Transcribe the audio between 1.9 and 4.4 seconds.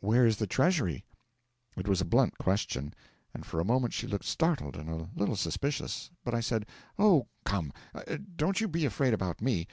a blunt question, and for a moment she looked